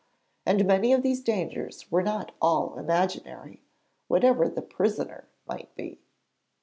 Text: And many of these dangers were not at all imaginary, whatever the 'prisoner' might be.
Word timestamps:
And 0.47 0.65
many 0.65 0.93
of 0.93 1.03
these 1.03 1.21
dangers 1.21 1.85
were 1.91 2.01
not 2.01 2.29
at 2.31 2.35
all 2.41 2.75
imaginary, 2.79 3.61
whatever 4.07 4.49
the 4.49 4.63
'prisoner' 4.63 5.27
might 5.47 5.75
be. 5.75 6.01